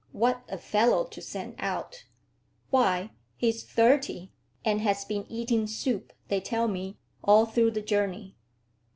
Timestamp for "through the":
7.45-7.83